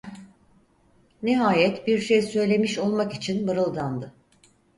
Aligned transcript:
Nihayet 1.23 1.87
bir 1.87 1.99
şey 1.99 2.21
söylemiş 2.21 2.77
olmak 2.79 3.13
için 3.13 3.45
mırıldandı: 3.45 4.13